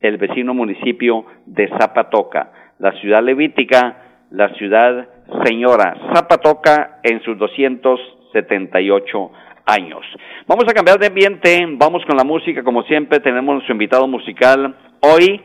el 0.00 0.16
vecino 0.16 0.54
municipio 0.54 1.24
de 1.46 1.68
Zapatoca, 1.78 2.52
la 2.78 2.92
ciudad 3.00 3.22
levítica, 3.22 4.26
la 4.30 4.54
ciudad 4.54 5.08
señora 5.44 5.96
Zapatoca 6.14 7.00
en 7.02 7.20
sus 7.22 7.36
278 7.38 9.30
años. 9.66 10.00
Vamos 10.46 10.64
a 10.68 10.72
cambiar 10.72 10.98
de 10.98 11.08
ambiente, 11.08 11.66
vamos 11.72 12.04
con 12.06 12.16
la 12.16 12.24
música, 12.24 12.62
como 12.62 12.82
siempre 12.84 13.20
tenemos 13.20 13.54
nuestro 13.54 13.74
invitado 13.74 14.06
musical 14.06 14.74
hoy 15.00 15.40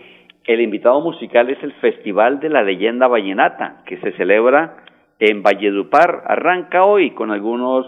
el 0.45 0.61
invitado 0.61 0.99
musical 1.01 1.49
es 1.49 1.61
el 1.63 1.73
Festival 1.73 2.39
de 2.39 2.49
la 2.49 2.63
Leyenda 2.63 3.07
Vallenata, 3.07 3.83
que 3.85 3.97
se 3.97 4.11
celebra 4.13 4.77
en 5.19 5.41
Valledupar. 5.41 6.23
Arranca 6.25 6.83
hoy 6.83 7.11
con 7.11 7.31
algunos 7.31 7.85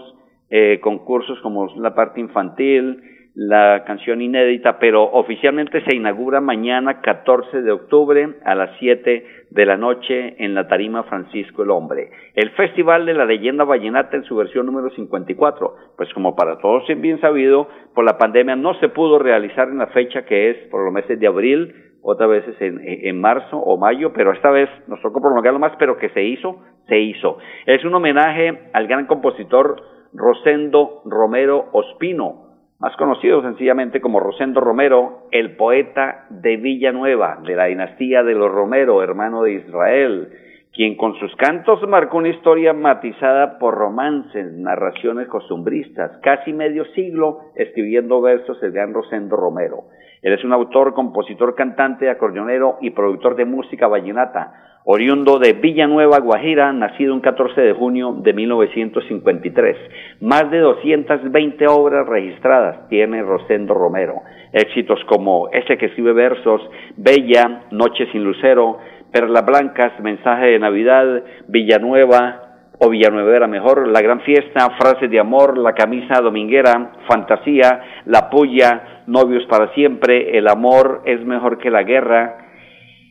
eh, 0.48 0.80
concursos 0.80 1.38
como 1.40 1.66
la 1.76 1.94
parte 1.94 2.20
infantil, 2.20 3.02
la 3.34 3.84
canción 3.84 4.22
inédita, 4.22 4.78
pero 4.78 5.02
oficialmente 5.04 5.84
se 5.84 5.94
inaugura 5.94 6.40
mañana 6.40 7.02
14 7.02 7.60
de 7.60 7.70
octubre 7.70 8.36
a 8.42 8.54
las 8.54 8.70
7 8.78 9.26
de 9.50 9.66
la 9.66 9.76
noche 9.76 10.42
en 10.42 10.54
la 10.54 10.66
tarima 10.66 11.02
Francisco 11.02 11.62
el 11.62 11.70
Hombre. 11.70 12.08
El 12.34 12.48
Festival 12.52 13.04
de 13.04 13.12
la 13.12 13.26
Leyenda 13.26 13.64
Vallenata 13.64 14.16
en 14.16 14.24
su 14.24 14.34
versión 14.36 14.64
número 14.64 14.88
54, 14.88 15.74
pues 15.98 16.12
como 16.14 16.34
para 16.34 16.56
todos 16.56 16.84
bien 16.96 17.20
sabido, 17.20 17.68
por 17.94 18.06
la 18.06 18.16
pandemia 18.16 18.56
no 18.56 18.72
se 18.80 18.88
pudo 18.88 19.18
realizar 19.18 19.68
en 19.68 19.78
la 19.78 19.88
fecha 19.88 20.24
que 20.24 20.48
es 20.48 20.56
por 20.70 20.82
los 20.82 20.94
meses 20.94 21.20
de 21.20 21.26
abril, 21.26 21.74
otras 22.08 22.30
veces 22.30 22.54
en, 22.60 22.80
en, 22.84 23.20
marzo 23.20 23.58
o 23.58 23.76
mayo, 23.76 24.12
pero 24.12 24.32
esta 24.32 24.50
vez 24.50 24.70
nos 24.86 25.02
tocó 25.02 25.20
prolongarlo 25.20 25.58
más, 25.58 25.72
pero 25.76 25.98
que 25.98 26.08
se 26.10 26.22
hizo, 26.22 26.62
se 26.86 27.00
hizo. 27.00 27.38
Es 27.66 27.84
un 27.84 27.94
homenaje 27.94 28.70
al 28.72 28.86
gran 28.86 29.06
compositor 29.06 29.82
Rosendo 30.12 31.02
Romero 31.04 31.66
Ospino, 31.72 32.46
más 32.78 32.96
conocido 32.96 33.42
sencillamente 33.42 34.00
como 34.00 34.20
Rosendo 34.20 34.60
Romero, 34.60 35.26
el 35.32 35.56
poeta 35.56 36.26
de 36.30 36.56
Villanueva, 36.58 37.40
de 37.44 37.56
la 37.56 37.64
dinastía 37.64 38.22
de 38.22 38.34
los 38.34 38.52
Romero, 38.52 39.02
hermano 39.02 39.42
de 39.42 39.54
Israel, 39.54 40.28
quien 40.72 40.96
con 40.96 41.18
sus 41.18 41.34
cantos 41.34 41.80
marcó 41.88 42.18
una 42.18 42.28
historia 42.28 42.72
matizada 42.72 43.58
por 43.58 43.74
romances, 43.74 44.52
narraciones 44.52 45.26
costumbristas, 45.26 46.18
casi 46.22 46.52
medio 46.52 46.84
siglo 46.94 47.40
escribiendo 47.56 48.20
versos 48.20 48.62
el 48.62 48.70
gran 48.70 48.94
Rosendo 48.94 49.34
Romero. 49.36 49.86
Él 50.26 50.32
es 50.32 50.42
un 50.42 50.52
autor, 50.52 50.92
compositor, 50.92 51.54
cantante, 51.54 52.10
acordeonero 52.10 52.78
y 52.80 52.90
productor 52.90 53.36
de 53.36 53.44
música 53.44 53.86
vallenata, 53.86 54.80
oriundo 54.84 55.38
de 55.38 55.52
Villanueva, 55.52 56.18
Guajira, 56.18 56.72
nacido 56.72 57.14
un 57.14 57.20
14 57.20 57.60
de 57.60 57.72
junio 57.72 58.12
de 58.12 58.32
1953. 58.32 59.76
Más 60.22 60.50
de 60.50 60.58
220 60.58 61.68
obras 61.68 62.08
registradas 62.08 62.88
tiene 62.88 63.22
Rosendo 63.22 63.72
Romero. 63.72 64.22
Éxitos 64.52 64.98
como 65.04 65.48
ese 65.52 65.78
que 65.78 65.86
escribe 65.86 66.12
versos, 66.12 66.60
Bella, 66.96 67.62
Noche 67.70 68.08
sin 68.10 68.24
Lucero, 68.24 68.78
Perlas 69.12 69.46
Blancas, 69.46 69.92
Mensaje 70.00 70.46
de 70.46 70.58
Navidad, 70.58 71.22
Villanueva, 71.46 72.45
o 72.78 72.90
Villanueva 72.90 73.46
mejor, 73.46 73.88
La 73.88 74.00
Gran 74.00 74.20
Fiesta, 74.20 74.70
Frases 74.78 75.10
de 75.10 75.18
Amor, 75.18 75.56
La 75.58 75.72
Camisa 75.72 76.20
Dominguera, 76.20 76.92
Fantasía, 77.08 78.02
La 78.06 78.28
Puya, 78.28 79.02
Novios 79.06 79.44
para 79.46 79.72
Siempre, 79.74 80.36
El 80.36 80.48
Amor 80.48 81.02
es 81.04 81.24
mejor 81.24 81.58
que 81.58 81.70
la 81.70 81.82
guerra. 81.82 82.38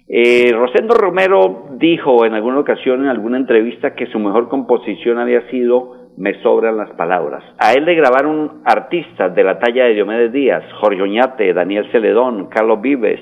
Eh, 0.07 0.51
Rosendo 0.53 0.93
Romero 0.93 1.69
dijo 1.77 2.25
en 2.25 2.33
alguna 2.33 2.59
ocasión, 2.59 3.01
en 3.01 3.09
alguna 3.09 3.37
entrevista, 3.37 3.95
que 3.95 4.05
su 4.07 4.19
mejor 4.19 4.49
composición 4.49 5.17
había 5.17 5.49
sido 5.49 6.09
Me 6.17 6.41
sobran 6.43 6.77
las 6.77 6.91
palabras. 6.91 7.43
A 7.57 7.73
él 7.73 7.85
le 7.85 7.95
grabaron 7.95 8.61
artistas 8.63 9.35
de 9.35 9.43
la 9.43 9.59
talla 9.59 9.85
de 9.85 9.95
Diomedes 9.95 10.31
Díaz, 10.31 10.63
Jorge 10.79 11.01
Oñate, 11.01 11.53
Daniel 11.53 11.89
Celedón, 11.91 12.47
Carlos 12.47 12.79
Vives, 12.81 13.19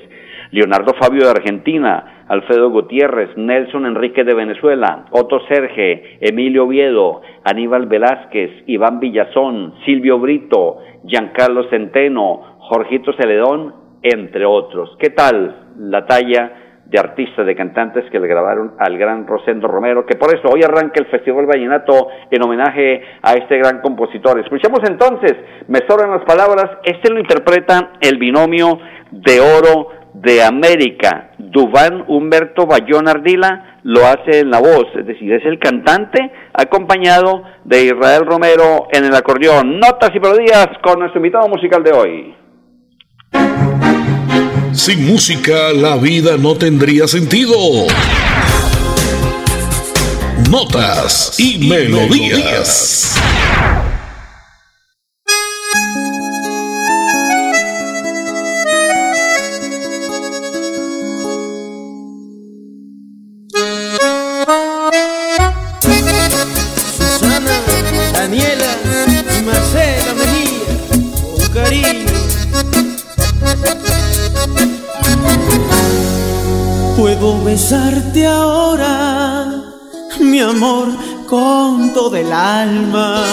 Leonardo 0.52 0.92
Fabio 1.00 1.24
de 1.24 1.30
Argentina, 1.30 2.13
Alfredo 2.28 2.70
Gutiérrez, 2.70 3.36
Nelson 3.36 3.86
Enrique 3.86 4.24
de 4.24 4.34
Venezuela, 4.34 5.06
Otto 5.10 5.40
Serge, 5.48 6.18
Emilio 6.20 6.64
Oviedo, 6.64 7.22
Aníbal 7.44 7.86
Velázquez, 7.86 8.50
Iván 8.66 9.00
Villazón, 9.00 9.74
Silvio 9.84 10.18
Brito, 10.18 10.78
Giancarlo 11.06 11.68
Centeno, 11.70 12.58
Jorgito 12.58 13.12
Celedón, 13.14 13.74
entre 14.02 14.44
otros. 14.46 14.96
¿Qué 14.98 15.10
tal 15.10 15.64
la 15.78 16.06
talla 16.06 16.52
de 16.86 16.98
artistas, 16.98 17.46
de 17.46 17.56
cantantes 17.56 18.04
que 18.10 18.20
le 18.20 18.28
grabaron 18.28 18.74
al 18.78 18.98
gran 18.98 19.26
Rosendo 19.26 19.66
Romero, 19.66 20.04
que 20.04 20.16
por 20.16 20.34
eso 20.34 20.48
hoy 20.48 20.62
arranca 20.62 21.00
el 21.00 21.06
Festival 21.06 21.46
Vallenato 21.46 22.08
en 22.30 22.42
homenaje 22.42 23.02
a 23.22 23.32
este 23.34 23.56
gran 23.58 23.80
compositor. 23.80 24.38
Escuchemos 24.38 24.80
entonces, 24.88 25.34
me 25.66 25.80
sobran 25.88 26.10
las 26.10 26.24
palabras, 26.24 26.78
este 26.84 27.12
lo 27.12 27.18
interpreta 27.18 27.92
el 28.00 28.18
binomio 28.18 28.78
de 29.10 29.40
oro 29.40 30.03
de 30.14 30.42
América, 30.42 31.32
Dubán 31.38 32.04
Humberto 32.08 32.66
Bayón 32.66 33.08
Ardila, 33.08 33.80
lo 33.82 34.06
hace 34.06 34.40
en 34.40 34.50
la 34.50 34.60
voz, 34.60 34.86
es 34.98 35.06
decir, 35.06 35.30
es 35.32 35.44
el 35.44 35.58
cantante 35.58 36.32
acompañado 36.54 37.42
de 37.64 37.84
Israel 37.84 38.24
Romero 38.24 38.86
en 38.92 39.04
el 39.04 39.14
acordeón. 39.14 39.78
Notas 39.78 40.10
y 40.14 40.20
melodías 40.20 40.68
con 40.82 41.00
nuestro 41.00 41.18
invitado 41.18 41.48
musical 41.48 41.82
de 41.82 41.92
hoy. 41.92 42.34
Sin 44.72 45.06
música 45.06 45.72
la 45.72 45.96
vida 45.96 46.36
no 46.38 46.56
tendría 46.56 47.06
sentido. 47.06 47.54
Notas 50.50 51.38
y, 51.38 51.68
melodías. 51.68 53.20
Besarte 77.64 78.26
ahora, 78.26 79.46
mi 80.20 80.38
amor, 80.38 80.88
con 81.26 81.94
todo 81.94 82.14
el 82.14 82.30
alma. 82.30 83.24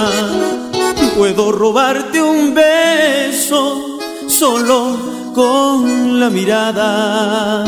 puedo 1.18 1.52
robarte 1.52 2.22
un 2.22 2.54
beso 2.54 4.00
solo 4.30 5.34
con 5.36 6.18
la 6.18 6.30
mirada. 6.30 7.66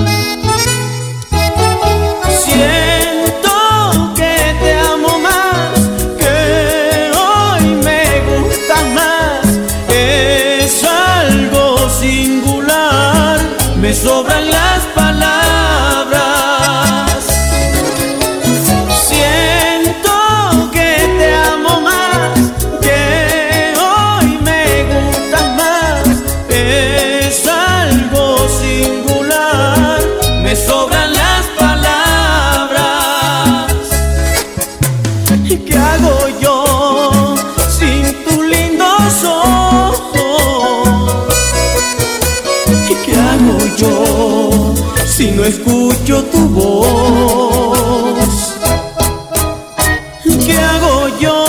Hago 50.74 51.08
yo 51.20 51.46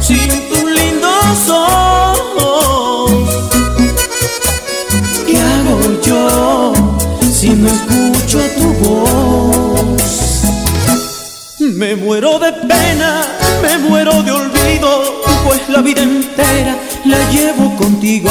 sin 0.00 0.28
tus 0.48 0.64
lindos 0.64 1.48
ojos? 1.48 3.12
¿Qué 5.26 5.36
hago 5.38 5.78
yo 6.02 6.72
si 7.32 7.50
no 7.50 7.68
escucho 7.68 8.38
tu 8.56 8.72
voz? 8.84 10.42
Me 11.58 11.96
muero 11.96 12.38
de 12.38 12.52
pena, 12.52 13.26
me 13.62 13.78
muero 13.78 14.22
de 14.22 14.32
olvido, 14.32 15.22
pues 15.44 15.68
la 15.68 15.80
vida 15.80 16.02
entera 16.02 16.76
la 17.04 17.30
llevo 17.30 17.76
contigo. 17.76 18.30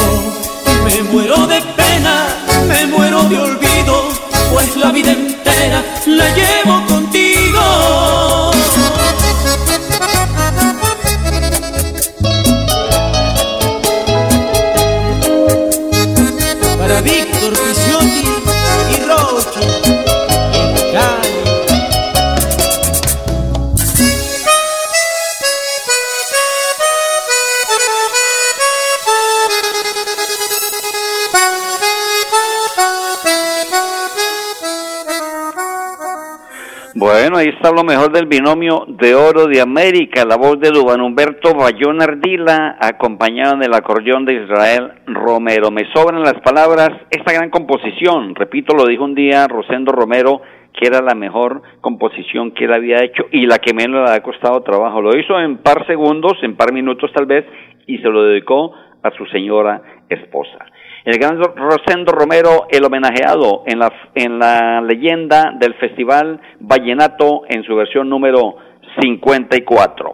Bueno, 37.22 37.36
ahí 37.36 37.50
está 37.50 37.70
lo 37.74 37.84
mejor 37.84 38.14
del 38.14 38.28
binomio 38.28 38.86
de 38.88 39.14
oro 39.14 39.48
de 39.48 39.60
América, 39.60 40.24
la 40.24 40.38
voz 40.38 40.58
de 40.58 40.70
Duban 40.70 41.02
Humberto 41.02 41.54
Bayón 41.54 42.02
Ardila, 42.02 42.78
acompañado 42.80 43.58
del 43.58 43.74
acordeón 43.74 44.24
de 44.24 44.36
Israel 44.36 44.94
Romero. 45.06 45.70
Me 45.70 45.92
sobran 45.92 46.24
las 46.24 46.40
palabras, 46.40 46.92
esta 47.12 47.34
gran 47.34 47.50
composición, 47.50 48.36
repito, 48.36 48.74
lo 48.74 48.86
dijo 48.86 49.04
un 49.04 49.16
día 49.16 49.50
Rosendo 49.50 49.92
Romero, 49.92 50.42
que 50.72 50.88
era 50.88 51.02
la 51.02 51.14
mejor 51.14 51.62
composición 51.82 52.52
que 52.52 52.64
él 52.64 52.74
había 52.74 53.04
hecho 53.04 53.26
y 53.34 53.46
la 53.48 53.58
que 53.58 53.74
menos 53.74 54.10
le 54.10 54.16
ha 54.16 54.24
costado 54.24 54.64
trabajo. 54.64 55.02
Lo 55.02 55.18
hizo 55.18 55.38
en 55.42 55.58
par 55.58 55.86
segundos, 55.88 56.38
en 56.42 56.56
par 56.56 56.72
minutos 56.72 57.12
tal 57.14 57.26
vez, 57.26 57.46
y 57.86 57.98
se 57.98 58.08
lo 58.08 58.24
dedicó 58.24 58.72
a 59.04 59.12
su 59.12 59.26
señora 59.26 59.82
esposa. 60.08 60.68
El 61.10 61.18
gran 61.18 61.40
Rosendo 61.40 62.12
Romero, 62.12 62.68
el 62.70 62.86
homenajeado 62.86 63.64
en 63.66 63.80
la, 63.80 63.92
en 64.14 64.38
la 64.38 64.80
leyenda 64.80 65.56
del 65.60 65.74
Festival 65.74 66.40
Vallenato 66.60 67.46
en 67.50 67.64
su 67.64 67.76
versión 67.76 68.08
número 68.08 68.58
54. 69.02 70.14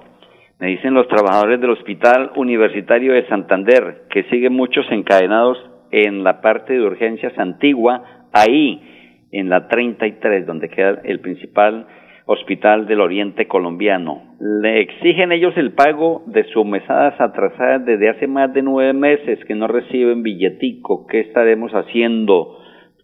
Me 0.59 0.67
dicen 0.67 0.93
los 0.93 1.09
trabajadores 1.09 1.59
del 1.59 1.71
Hospital 1.71 2.31
Universitario 2.37 3.11
de 3.11 3.27
Santander 3.27 4.03
que 4.09 4.23
siguen 4.29 4.53
muchos 4.53 4.85
encadenados 4.89 5.57
en 5.91 6.23
la 6.23 6.39
parte 6.39 6.71
de 6.71 6.81
urgencias 6.81 7.37
antigua, 7.37 8.29
ahí 8.31 9.27
en 9.33 9.49
la 9.49 9.67
33, 9.67 10.45
donde 10.45 10.69
queda 10.69 11.01
el 11.03 11.19
principal 11.19 11.87
Hospital 12.27 12.87
del 12.87 13.01
Oriente 13.01 13.47
Colombiano. 13.47 14.35
Le 14.39 14.81
exigen 14.81 15.31
ellos 15.31 15.55
el 15.57 15.73
pago 15.73 16.23
de 16.25 16.43
sus 16.45 16.65
mesadas 16.65 17.19
atrasadas 17.21 17.85
desde 17.85 18.09
hace 18.09 18.25
más 18.25 18.51
de 18.51 18.63
nueve 18.63 18.93
meses 18.93 19.39
que 19.45 19.53
no 19.53 19.67
reciben 19.67 20.23
billetico. 20.23 21.05
¿Qué 21.05 21.19
estaremos 21.19 21.71
haciendo? 21.73 22.57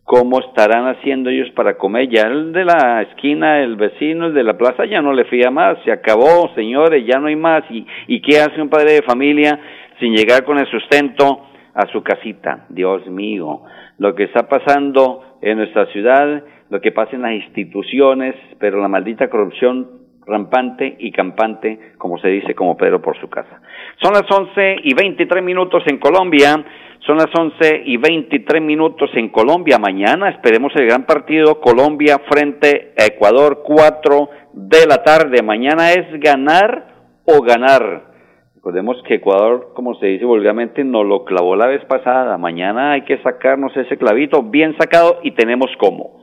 ¿Cómo 0.04 0.40
estarán 0.40 0.88
haciendo 0.88 1.30
ellos 1.30 1.52
para 1.52 1.78
comer? 1.78 2.10
Ya 2.10 2.24
el 2.24 2.52
de 2.52 2.66
la 2.66 3.04
esquina, 3.04 3.64
el 3.64 3.76
vecino, 3.76 4.26
el 4.26 4.34
de 4.34 4.44
la 4.44 4.58
plaza 4.58 4.86
ya 4.86 5.04
no 5.04 5.14
le 5.14 5.26
fía 5.26 5.52
más. 5.52 5.78
Se 5.86 5.92
acabó, 5.92 6.50
señores, 6.56 7.06
ya 7.06 7.20
no 7.20 7.28
hay 7.28 7.36
más. 7.36 7.64
¿Y, 7.70 7.86
y 8.08 8.22
qué 8.22 8.40
hace 8.40 8.60
un 8.60 8.70
padre 8.70 8.94
de 8.94 9.02
familia 9.04 9.60
sin 10.00 10.16
llegar 10.16 10.44
con 10.44 10.58
el 10.58 10.66
sustento 10.66 11.46
a 11.76 11.86
su 11.92 12.02
casita? 12.02 12.66
Dios 12.70 13.06
mío, 13.06 13.62
lo 14.00 14.16
que 14.16 14.24
está 14.24 14.50
pasando 14.50 15.38
en 15.42 15.60
nuestra 15.60 15.86
ciudad 15.88 16.44
lo 16.72 16.80
que 16.80 16.94
pasa 16.94 17.18
en 17.18 17.22
las 17.22 17.34
instituciones, 17.34 18.34
pero 18.58 18.80
la 18.82 18.88
maldita 18.88 19.30
corrupción 19.30 20.00
rampante 20.26 20.96
y 21.00 21.12
campante, 21.12 21.94
como 21.98 22.18
se 22.18 22.30
dice, 22.30 22.56
como 22.56 22.78
Pedro 22.78 23.02
por 23.02 23.20
su 23.20 23.30
casa. 23.30 23.62
Son 24.02 24.14
las 24.14 24.24
once 24.32 24.78
y 24.82 24.94
veintitrés 24.94 25.44
minutos 25.44 25.84
en 25.88 25.98
Colombia, 25.98 26.64
son 27.06 27.18
las 27.18 27.28
once 27.38 27.82
y 27.86 27.98
veintitrés 27.98 28.62
minutos 28.62 29.10
en 29.16 29.30
Colombia. 29.30 29.80
Mañana 29.80 30.30
esperemos 30.30 30.72
el 30.78 30.86
gran 30.86 31.06
partido 31.06 31.60
Colombia 31.60 32.22
frente 32.30 32.94
a 32.98 33.06
Ecuador, 33.06 33.64
cuatro 33.66 34.30
de 34.54 34.86
la 34.88 35.04
tarde. 35.04 35.44
Mañana 35.44 35.92
es 35.92 36.20
ganar 36.22 36.88
o 37.26 37.42
ganar. 37.42 38.12
Recordemos 38.56 38.96
que 39.08 39.16
Ecuador, 39.16 39.72
como 39.74 39.96
se 39.96 40.06
dice 40.06 40.24
vulgarmente, 40.24 40.86
nos 40.86 41.06
lo 41.06 41.26
clavó 41.26 41.58
la 41.58 41.68
vez 41.68 41.84
pasada. 41.86 42.38
Mañana 42.38 42.94
hay 42.94 43.02
que 43.02 43.18
sacarnos 43.24 43.76
ese 43.76 43.98
clavito 43.98 44.44
bien 44.44 44.78
sacado 44.78 45.20
y 45.24 45.32
tenemos 45.32 45.70
cómo. 45.78 46.21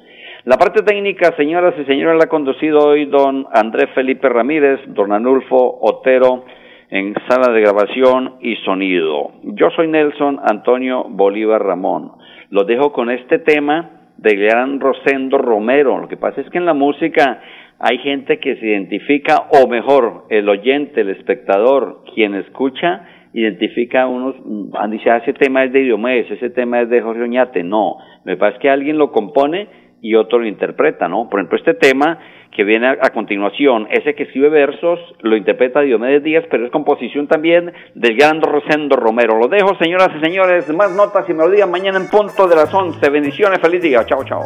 La 0.48 0.56
parte 0.56 0.82
técnica, 0.82 1.36
señoras 1.36 1.74
y 1.78 1.84
señores, 1.84 2.16
la 2.16 2.24
ha 2.24 2.28
conducido 2.30 2.78
hoy 2.78 3.04
don 3.04 3.46
Andrés 3.52 3.90
Felipe 3.94 4.30
Ramírez, 4.30 4.80
don 4.86 5.12
Anulfo 5.12 5.78
Otero 5.82 6.46
en 6.88 7.12
sala 7.28 7.52
de 7.52 7.60
grabación 7.60 8.36
y 8.40 8.56
sonido. 8.64 9.32
Yo 9.42 9.68
soy 9.76 9.88
Nelson 9.88 10.40
Antonio 10.42 11.04
Bolívar 11.06 11.62
Ramón. 11.62 12.12
Lo 12.48 12.64
dejo 12.64 12.94
con 12.94 13.10
este 13.10 13.40
tema 13.40 13.90
de 14.16 14.36
gran 14.36 14.80
Rosendo 14.80 15.36
Romero. 15.36 15.98
Lo 15.98 16.08
que 16.08 16.16
pasa 16.16 16.40
es 16.40 16.48
que 16.48 16.56
en 16.56 16.64
la 16.64 16.72
música 16.72 17.42
hay 17.78 17.98
gente 17.98 18.38
que 18.38 18.56
se 18.56 18.68
identifica, 18.68 19.48
o 19.52 19.68
mejor, 19.68 20.24
el 20.30 20.48
oyente, 20.48 21.02
el 21.02 21.10
espectador, 21.10 22.04
quien 22.14 22.34
escucha, 22.34 23.06
identifica 23.34 24.04
a 24.04 24.06
unos, 24.06 24.34
dice, 24.90 25.10
ah, 25.10 25.18
ese 25.18 25.34
tema 25.34 25.64
es 25.64 25.74
de 25.74 25.80
Diomedes, 25.80 26.30
ese 26.30 26.48
tema 26.48 26.80
es 26.80 26.88
de 26.88 27.02
Jorge 27.02 27.24
Oñate. 27.24 27.62
No, 27.62 27.98
me 28.24 28.38
parece 28.38 28.60
que 28.60 28.70
alguien 28.70 28.96
lo 28.96 29.12
compone 29.12 29.87
y 30.00 30.14
otro 30.14 30.38
lo 30.38 30.46
interpreta, 30.46 31.08
¿no? 31.08 31.28
Por 31.28 31.40
ejemplo, 31.40 31.58
este 31.58 31.74
tema 31.74 32.18
que 32.54 32.64
viene 32.64 32.88
a, 32.88 33.10
continuación, 33.10 33.86
ese 33.90 34.14
que 34.14 34.24
escribe 34.24 34.48
versos, 34.48 34.98
lo 35.20 35.36
interpreta 35.36 35.80
Diomedes 35.80 36.24
Díaz, 36.24 36.44
pero 36.50 36.66
es 36.66 36.72
composición 36.72 37.28
también 37.28 37.72
del 37.94 38.16
gran 38.16 38.40
Rosendo 38.40 38.96
Romero. 38.96 39.38
Lo 39.38 39.48
dejo, 39.48 39.76
señoras 39.76 40.10
y 40.16 40.20
señores, 40.20 40.68
más 40.74 40.90
notas 40.92 41.28
y 41.28 41.34
melodías 41.34 41.68
mañana 41.68 41.98
en 41.98 42.08
punto 42.08 42.48
de 42.48 42.56
las 42.56 42.72
11. 42.72 43.10
Bendiciones, 43.10 43.60
feliz 43.60 43.82
día, 43.82 44.04
chao, 44.06 44.24
chao. 44.24 44.42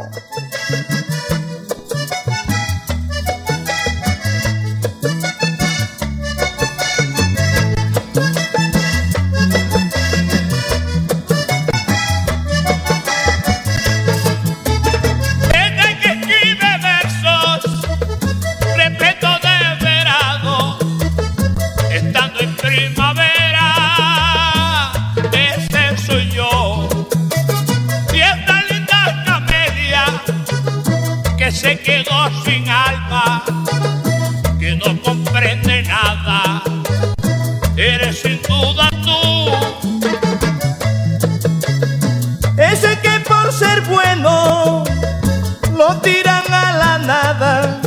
Tiran 46.00 46.42
a 46.52 46.72
la 46.72 46.98
nada 46.98 47.80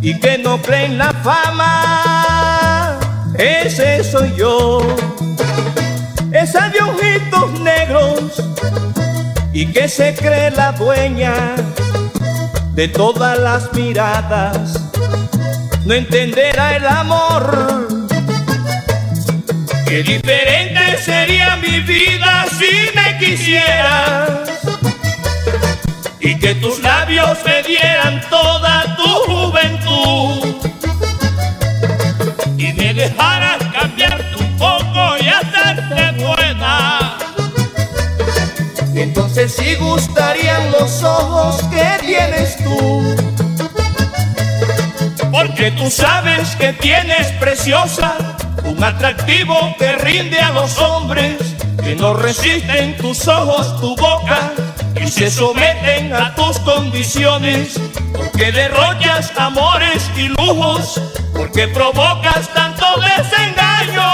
y 0.00 0.18
que 0.20 0.38
no 0.38 0.60
creen 0.60 0.98
la 0.98 1.12
fama, 1.12 2.98
ese 3.36 4.04
soy 4.04 4.34
yo. 4.36 4.80
Esa 6.32 6.68
de 6.68 6.80
ojitos 6.80 7.60
negros 7.60 8.42
y 9.52 9.66
que 9.66 9.88
se 9.88 10.14
cree 10.14 10.50
la 10.50 10.72
dueña 10.72 11.34
de 12.72 12.88
todas 12.88 13.38
las 13.38 13.72
miradas, 13.72 14.80
no 15.84 15.94
entenderá 15.94 16.76
el 16.76 16.86
amor. 16.86 17.88
Qué 19.86 20.02
diferente 20.02 20.98
sería 21.04 21.56
mi 21.56 21.80
vida 21.80 22.46
si 22.58 22.90
me 22.96 23.16
quisieras 23.18 24.53
y 26.24 26.38
que 26.38 26.54
tus 26.54 26.78
labios 26.80 27.38
me 27.44 27.62
dieran 27.62 28.18
toda 28.30 28.96
tu 28.96 29.08
juventud 29.30 30.56
y 32.56 32.72
me 32.72 32.94
dejaras 32.94 33.62
cambiarte 33.70 34.36
un 34.36 34.56
poco 34.56 35.18
y 35.20 35.28
hacerte 35.28 36.24
buena. 36.24 37.18
Entonces 38.94 39.54
sí 39.54 39.74
gustarían 39.74 40.72
los 40.72 41.02
ojos 41.02 41.62
que 41.64 42.06
tienes 42.06 42.56
tú. 42.56 43.16
Porque 45.30 45.72
tú 45.72 45.90
sabes 45.90 46.56
que 46.56 46.72
tienes 46.72 47.32
preciosa 47.32 48.16
un 48.64 48.82
atractivo 48.82 49.76
que 49.78 49.92
rinde 49.96 50.38
a 50.40 50.52
los 50.52 50.78
hombres 50.78 51.36
que 51.82 51.94
no 51.94 52.14
resisten 52.14 52.96
tus 52.96 53.28
ojos, 53.28 53.78
tu 53.78 53.94
boca 53.96 54.52
y 55.00 55.06
se 55.08 55.30
someten 55.30 56.12
a 56.12 56.34
tus 56.34 56.58
condiciones. 56.60 57.80
Porque 58.12 58.52
derrochas 58.52 59.32
amores 59.36 60.10
y 60.16 60.28
lujos, 60.28 61.00
porque 61.36 61.68
provocas 61.68 62.48
tanto 62.54 62.84
desengaño. 63.00 64.10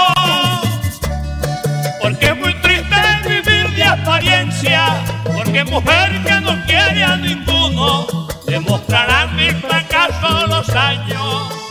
Porque 2.01 2.25
es 2.27 2.37
muy 2.37 2.53
triste 2.61 2.95
vivir 3.27 3.69
de 3.75 3.83
apariencia, 3.83 5.03
porque 5.23 5.63
mujer 5.63 6.21
que 6.23 6.41
no 6.41 6.65
quiere 6.65 7.03
a 7.03 7.15
ninguno, 7.15 8.27
demostrará 8.45 9.27
mi 9.27 9.49
fracaso 9.51 10.47
los 10.47 10.69
años. 10.69 11.70